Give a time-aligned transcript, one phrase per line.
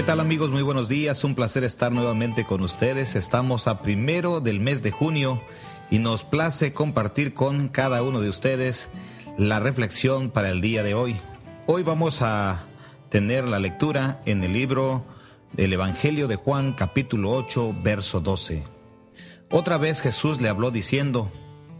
[0.00, 0.50] ¿Qué tal amigos?
[0.50, 3.14] Muy buenos días, un placer estar nuevamente con ustedes.
[3.16, 5.42] Estamos a primero del mes de junio
[5.90, 8.88] y nos place compartir con cada uno de ustedes
[9.36, 11.16] la reflexión para el día de hoy.
[11.66, 12.64] Hoy vamos a
[13.10, 15.04] tener la lectura en el libro
[15.52, 18.64] del Evangelio de Juan capítulo 8 verso 12.
[19.50, 21.30] Otra vez Jesús le habló diciendo,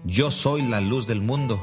[0.05, 1.59] Yo soy la luz del mundo,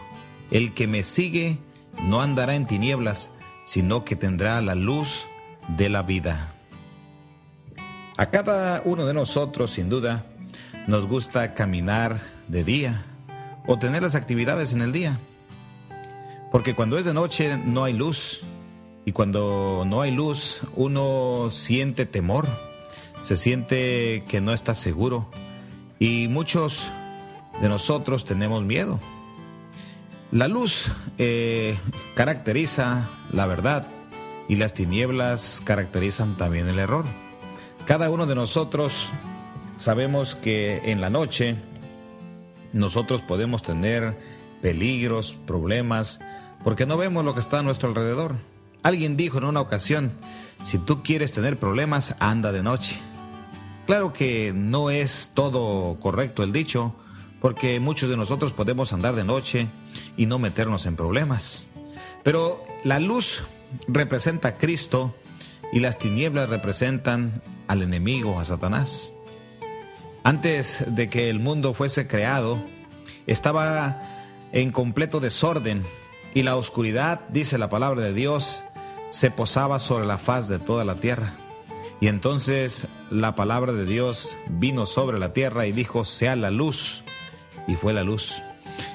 [0.49, 1.59] el que me sigue
[2.01, 3.29] no andará en tinieblas,
[3.63, 5.27] sino que tendrá la luz
[5.67, 6.53] de la vida.
[8.17, 10.25] A cada uno de nosotros, sin duda,
[10.87, 13.05] nos gusta caminar de día
[13.67, 15.19] o tener las actividades en el día.
[16.51, 18.41] Porque cuando es de noche no hay luz
[19.05, 22.47] y cuando no hay luz uno siente temor,
[23.21, 25.29] se siente que no está seguro
[25.99, 26.85] y muchos
[27.61, 28.99] de nosotros tenemos miedo.
[30.31, 31.77] La luz eh,
[32.15, 33.87] caracteriza la verdad
[34.47, 37.05] y las tinieblas caracterizan también el error.
[37.85, 39.09] Cada uno de nosotros
[39.77, 41.55] sabemos que en la noche
[42.73, 44.17] nosotros podemos tener
[44.61, 46.19] peligros, problemas,
[46.63, 48.35] porque no vemos lo que está a nuestro alrededor.
[48.83, 50.11] Alguien dijo en una ocasión,
[50.63, 52.99] si tú quieres tener problemas, anda de noche.
[53.85, 56.93] Claro que no es todo correcto el dicho,
[57.41, 59.67] porque muchos de nosotros podemos andar de noche
[60.17, 61.69] y no meternos en problemas.
[62.23, 63.43] Pero la luz
[63.87, 65.15] representa a Cristo
[65.71, 69.13] y las tinieblas representan al enemigo, a Satanás.
[70.23, 72.59] Antes de que el mundo fuese creado,
[73.27, 74.01] estaba
[74.51, 75.83] en completo desorden
[76.33, 78.63] y la oscuridad, dice la palabra de Dios,
[79.09, 81.33] se posaba sobre la faz de toda la tierra.
[81.99, 87.03] Y entonces la palabra de Dios vino sobre la tierra y dijo, sea la luz.
[87.67, 88.41] Y fue la luz.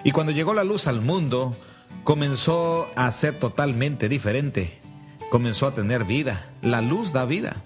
[0.05, 1.57] Y cuando llegó la luz al mundo,
[2.05, 4.83] comenzó a ser totalmente diferente
[5.33, 6.45] comenzó a tener vida.
[6.61, 7.57] La luz da vida.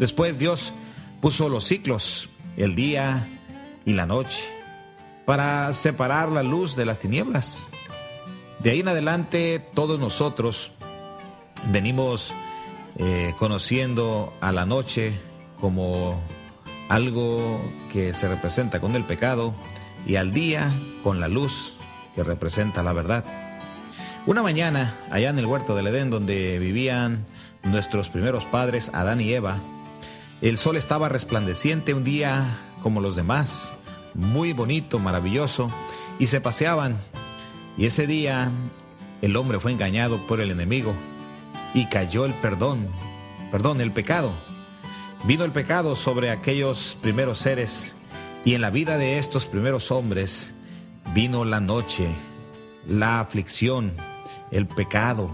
[0.00, 0.72] Después Dios
[1.20, 3.28] puso los ciclos, el día
[3.84, 4.42] y la noche,
[5.24, 7.68] para separar la luz de las tinieblas.
[8.58, 10.72] De ahí en adelante todos nosotros
[11.70, 12.34] venimos
[12.98, 15.12] eh, conociendo a la noche
[15.60, 16.20] como
[16.88, 17.60] algo
[17.92, 19.54] que se representa con el pecado
[20.08, 20.72] y al día
[21.04, 21.76] con la luz
[22.16, 23.45] que representa la verdad.
[24.26, 27.24] Una mañana, allá en el huerto del Edén, donde vivían
[27.62, 29.56] nuestros primeros padres, Adán y Eva,
[30.42, 32.44] el sol estaba resplandeciente un día
[32.80, 33.76] como los demás,
[34.14, 35.70] muy bonito, maravilloso,
[36.18, 36.96] y se paseaban.
[37.78, 38.50] Y ese día
[39.22, 40.92] el hombre fue engañado por el enemigo
[41.72, 42.88] y cayó el perdón,
[43.52, 44.32] perdón, el pecado.
[45.22, 47.96] Vino el pecado sobre aquellos primeros seres
[48.44, 50.52] y en la vida de estos primeros hombres
[51.14, 52.08] vino la noche,
[52.88, 53.92] la aflicción,
[54.50, 55.30] el pecado,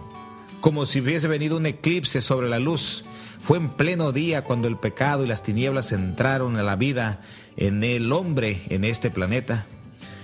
[0.61, 3.05] como si hubiese venido un eclipse sobre la luz.
[3.41, 7.21] Fue en pleno día cuando el pecado y las tinieblas entraron a la vida
[7.57, 9.67] en el hombre en este planeta.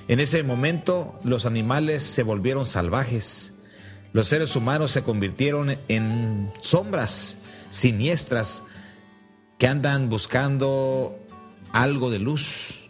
[0.07, 3.53] En ese momento los animales se volvieron salvajes.
[4.13, 7.39] Los seres humanos se convirtieron en sombras
[7.71, 8.63] siniestras
[9.59, 11.19] que andan buscando
[11.73, 12.89] algo de luz.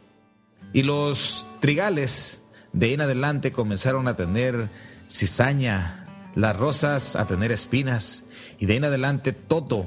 [0.72, 2.42] Y los trigales
[2.72, 4.68] de en adelante comenzaron a tener
[5.08, 8.24] cizaña, las rosas a tener espinas,
[8.58, 9.86] y de ahí en adelante todo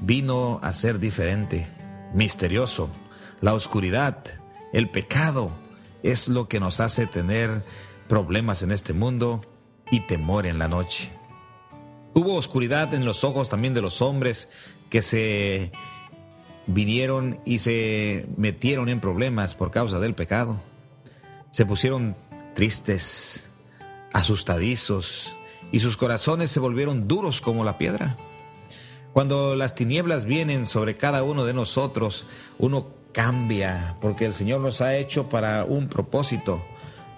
[0.00, 1.66] vino a ser diferente,
[2.14, 2.90] misterioso.
[3.40, 4.24] La oscuridad,
[4.72, 5.50] el pecado,
[6.02, 7.64] es lo que nos hace tener
[8.08, 9.44] problemas en este mundo
[9.90, 11.10] y temor en la noche.
[12.14, 14.48] Hubo oscuridad en los ojos también de los hombres
[14.90, 15.72] que se
[16.66, 20.60] vinieron y se metieron en problemas por causa del pecado.
[21.50, 22.16] Se pusieron
[22.54, 23.50] tristes,
[24.12, 25.34] asustadizos,
[25.72, 28.16] y sus corazones se volvieron duros como la piedra.
[29.12, 32.26] Cuando las tinieblas vienen sobre cada uno de nosotros,
[32.58, 36.62] uno cambia, porque el Señor nos ha hecho para un propósito.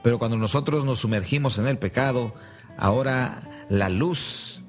[0.02, 2.34] Pero cuando nosotros nos sumergimos en el pecado,
[2.76, 4.62] ahora la luz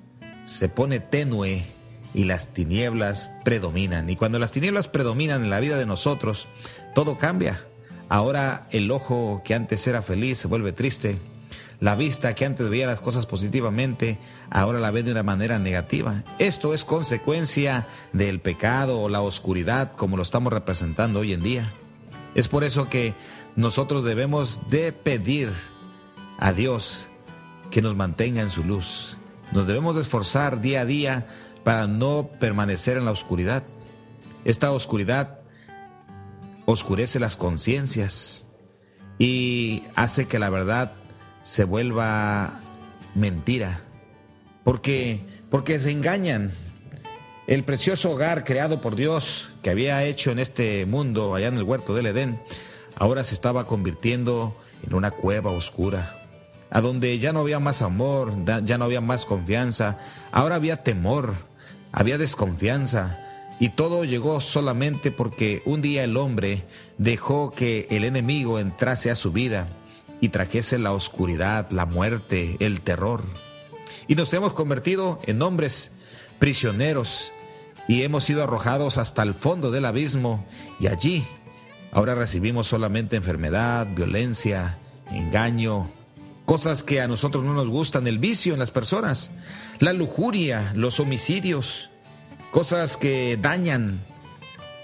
[0.46, 1.66] se pone tenue
[2.14, 4.10] y las tinieblas predominan.
[4.10, 6.48] Y cuando las tinieblas predominan en la vida de nosotros,
[6.94, 7.66] todo cambia.
[8.08, 11.20] Ahora el ojo que antes era feliz se vuelve triste
[11.80, 14.18] la vista que antes veía las cosas positivamente,
[14.50, 16.24] ahora la ve de una manera negativa.
[16.40, 21.74] Esto es consecuencia del pecado o la oscuridad como lo estamos representando hoy en día.
[22.34, 23.14] Es por eso que
[23.56, 25.50] nosotros debemos de pedir
[26.38, 27.08] a Dios
[27.72, 29.18] que nos mantenga en su luz.
[29.52, 31.28] Nos debemos de esforzar día a día
[31.64, 33.64] para no permanecer en la oscuridad.
[34.44, 35.40] Esta oscuridad
[36.66, 38.48] oscurece las conciencias
[39.18, 40.94] y hace que la verdad
[41.46, 42.60] se vuelva
[43.14, 43.82] mentira.
[44.64, 45.22] Porque,
[45.52, 46.52] porque se engañan.
[47.46, 51.64] El precioso hogar creado por Dios que había hecho en este mundo, allá en el
[51.64, 52.42] huerto del Edén,
[52.96, 56.18] ahora se estaba convirtiendo en una cueva oscura,
[56.72, 58.34] a donde ya no había más amor,
[58.64, 60.00] ya no había más confianza,
[60.32, 61.36] ahora había temor,
[61.92, 63.20] había desconfianza,
[63.60, 66.64] y todo llegó solamente porque un día el hombre
[66.98, 69.68] dejó que el enemigo entrase a su vida
[70.26, 73.24] y trajese la oscuridad, la muerte, el terror.
[74.08, 75.92] Y nos hemos convertido en hombres
[76.40, 77.32] prisioneros
[77.88, 80.44] y hemos sido arrojados hasta el fondo del abismo
[80.80, 81.24] y allí
[81.92, 84.80] ahora recibimos solamente enfermedad, violencia,
[85.12, 85.92] engaño,
[86.46, 89.30] cosas que a nosotros no nos gustan, el vicio en las personas,
[89.78, 91.92] la lujuria, los homicidios,
[92.50, 94.04] cosas que dañan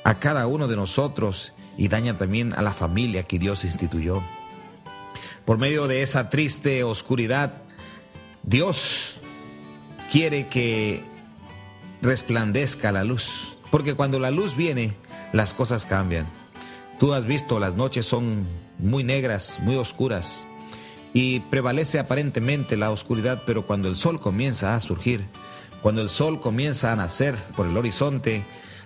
[0.04, 4.22] a cada uno de nosotros y dañan también a la familia que Dios instituyó.
[5.46, 7.62] Por medio de esa triste oscuridad,
[8.44, 9.18] Dios
[10.12, 11.04] quiere que
[12.02, 13.58] resplandezca la luz.
[13.70, 14.94] Porque cuando la luz viene,
[15.34, 16.28] las cosas cambian.
[17.00, 18.46] Tú has visto, las noches son
[18.78, 20.48] muy negras, muy oscuras,
[21.14, 25.26] y prevalece aparentemente la oscuridad, pero cuando el sol comienza a surgir,
[25.82, 28.44] cuando el sol comienza a nacer por el horizonte,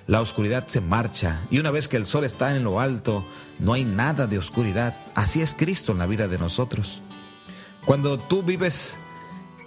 [0.07, 3.25] la oscuridad se marcha y una vez que el sol está en lo alto,
[3.59, 4.95] no hay nada de oscuridad.
[5.15, 7.01] Así es Cristo en la vida de nosotros.
[7.85, 8.97] Cuando tú vives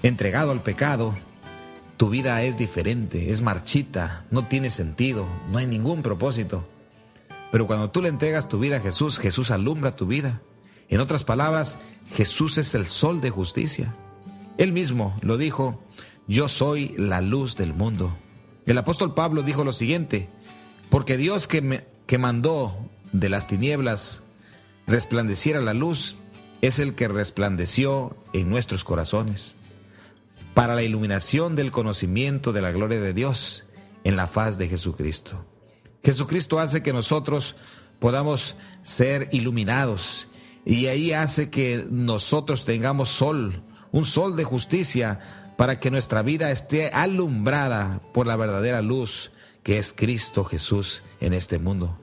[0.02, 1.14] entregado al pecado,
[1.96, 6.64] tu vida es diferente, es marchita, no tiene sentido, no hay ningún propósito.
[7.50, 10.40] Pero cuando tú le entregas tu vida a Jesús, Jesús alumbra tu vida.
[10.88, 11.78] En otras palabras,
[12.14, 13.94] Jesús es el sol de justicia.
[14.58, 15.82] Él mismo lo dijo,
[16.26, 18.16] yo soy la luz del mundo.
[18.68, 20.28] El apóstol Pablo dijo lo siguiente,
[20.90, 22.76] porque Dios que, me, que mandó
[23.12, 24.20] de las tinieblas
[24.86, 26.16] resplandeciera la luz,
[26.60, 29.56] es el que resplandeció en nuestros corazones
[30.52, 33.64] para la iluminación del conocimiento de la gloria de Dios
[34.04, 35.46] en la faz de Jesucristo.
[36.04, 37.56] Jesucristo hace que nosotros
[38.00, 40.28] podamos ser iluminados
[40.66, 43.62] y ahí hace que nosotros tengamos sol,
[43.92, 49.32] un sol de justicia para que nuestra vida esté alumbrada por la verdadera luz
[49.64, 51.98] que es Cristo Jesús en este mundo.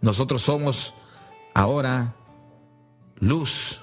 [0.00, 0.94] Nosotros somos
[1.52, 2.14] ahora
[3.20, 3.82] luz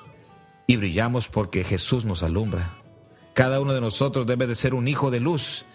[0.66, 2.72] y brillamos porque Jesús nos alumbra.
[3.36, 5.66] Cada uno de nosotros debe de ser un hijo de luz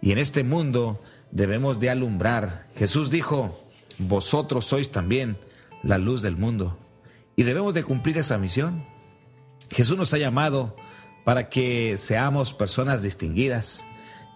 [0.00, 1.02] y en este mundo
[1.32, 2.68] debemos de alumbrar.
[2.76, 3.58] Jesús dijo,
[3.98, 5.36] vosotros sois también
[5.82, 6.78] la luz del mundo
[7.34, 8.86] y debemos de cumplir esa misión.
[9.68, 10.76] Jesús nos ha llamado
[11.28, 13.84] para que seamos personas distinguidas,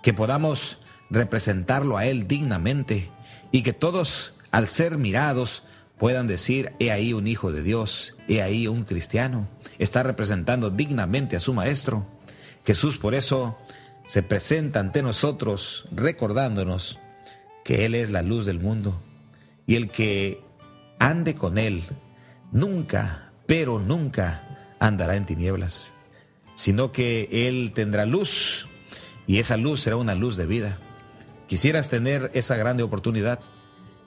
[0.03, 0.77] que podamos
[1.09, 3.09] representarlo a Él dignamente
[3.50, 5.62] y que todos, al ser mirados,
[5.97, 9.49] puedan decir, he ahí un hijo de Dios, he ahí un cristiano,
[9.79, 12.06] está representando dignamente a su Maestro.
[12.67, 13.56] Jesús por eso
[14.05, 16.99] se presenta ante nosotros recordándonos
[17.65, 19.03] que Él es la luz del mundo
[19.67, 20.43] y el que
[20.99, 21.85] ande con Él
[22.50, 25.95] nunca, pero nunca andará en tinieblas,
[26.62, 28.69] sino que Él tendrá luz
[29.26, 30.78] y esa luz será una luz de vida.
[31.49, 33.40] Quisieras tener esa grande oportunidad,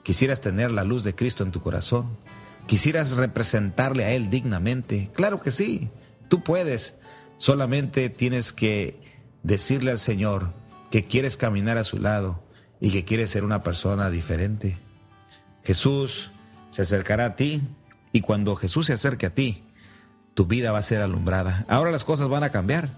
[0.02, 2.16] quisieras tener la luz de Cristo en tu corazón,
[2.66, 5.10] quisieras representarle a Él dignamente.
[5.12, 5.90] Claro que sí,
[6.28, 6.96] tú puedes
[7.38, 8.98] Solamente tienes que
[9.42, 10.54] decirle al Señor
[10.90, 12.42] que quieres caminar a su lado
[12.80, 14.78] y que quieres ser una persona diferente.
[15.62, 16.30] Jesús
[16.70, 17.60] se acercará a ti
[18.12, 19.64] y cuando Jesús se acerque a ti,
[20.36, 21.64] tu vida va a ser alumbrada.
[21.66, 22.90] Ahora las cosas van a cambiar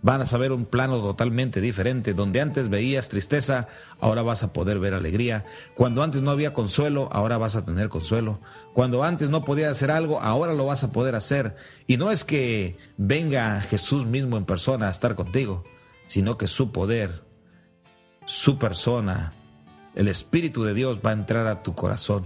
[0.00, 2.14] van a saber un plano totalmente diferente.
[2.14, 3.68] Donde antes veías tristeza,
[4.00, 5.44] ahora vas a poder ver alegría.
[5.74, 8.40] Cuando antes no había consuelo, ahora vas a tener consuelo.
[8.74, 11.56] Cuando antes no podías hacer algo, ahora lo vas a poder hacer.
[11.86, 15.64] Y no es que venga Jesús mismo en persona a estar contigo,
[16.06, 17.24] sino que su poder,
[18.26, 19.32] su persona,
[19.94, 22.24] el Espíritu de Dios va a entrar a tu corazón.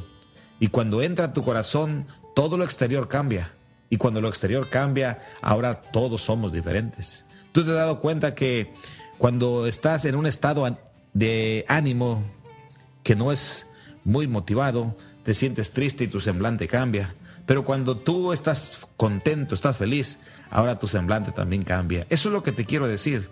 [0.61, 3.52] Y cuando entra a tu corazón, todo lo exterior cambia.
[3.93, 7.27] Y cuando lo exterior cambia, ahora todos somos diferentes.
[7.53, 8.73] Tú te has dado cuenta que
[9.19, 10.79] cuando estás en un estado
[11.13, 12.25] de ánimo
[13.03, 13.67] que no es
[14.03, 17.15] muy motivado, te sientes triste y tu semblante cambia.
[17.45, 20.19] Pero cuando tú estás contento, estás feliz,
[20.49, 22.07] ahora tu semblante también cambia.
[22.09, 23.29] Eso es lo que te quiero decir.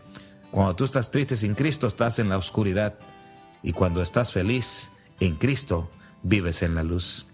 [0.50, 2.98] Cuando tú estás triste sin Cristo, estás en la oscuridad.
[3.62, 4.90] Y cuando estás feliz
[5.20, 5.90] en Cristo,
[6.22, 7.26] vives en la luz.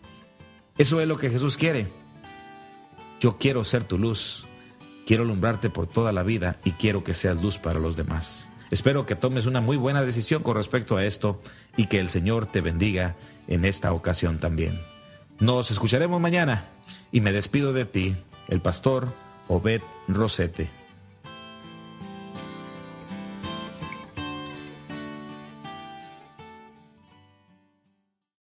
[0.79, 2.06] Eso es lo que Jesús quiere.
[3.21, 4.45] Yo quiero ser tu luz.
[5.07, 8.51] Quiero alumbrarte por toda la vida y quiero que seas luz para los demás.
[8.71, 11.41] Espero que tomes una muy buena decisión con respecto a esto
[11.77, 14.81] y que el Señor te bendiga en esta ocasión también.
[15.39, 16.65] Nos escucharemos mañana
[17.13, 18.17] y me despido de ti,
[18.49, 19.13] el pastor
[19.49, 20.69] Obed Rosete.